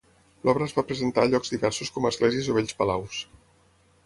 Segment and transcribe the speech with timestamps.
[0.47, 3.23] L'obra es va presentar a llocs diversos com esglésies o vells palaus.